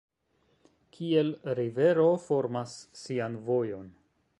Kiel 0.95 1.29
rivero 1.61 2.09
formas 2.27 2.77
sian 3.05 3.41
vojon. 3.51 3.99